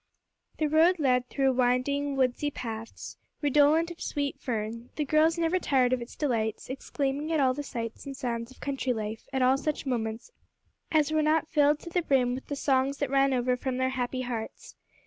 The 0.57 0.65
road 0.65 0.97
led 0.97 1.29
through 1.29 1.53
winding, 1.53 2.15
woodsy 2.15 2.49
paths, 2.49 3.17
redolent 3.43 3.91
of 3.91 4.01
sweet 4.01 4.39
fern; 4.41 4.89
the 4.95 5.05
girls 5.05 5.37
never 5.37 5.59
tired 5.59 5.93
of 5.93 6.01
its 6.01 6.15
delights, 6.15 6.71
exclaiming 6.71 7.31
at 7.31 7.39
all 7.39 7.53
the 7.53 7.61
sights 7.61 8.07
and 8.07 8.17
sounds 8.17 8.49
of 8.49 8.59
country 8.59 8.93
life 8.93 9.27
at 9.31 9.43
all 9.43 9.59
such 9.59 9.85
moments 9.85 10.31
as 10.91 11.11
were 11.11 11.21
not 11.21 11.49
filled 11.51 11.77
to 11.81 11.91
the 11.91 12.01
brim 12.01 12.33
with 12.33 12.47
the 12.47 12.55
songs 12.55 12.97
that 12.97 13.11
ran 13.11 13.31
over 13.31 13.55
from 13.55 13.77
their 13.77 13.89
happy 13.89 14.21
hearts. 14.21 14.75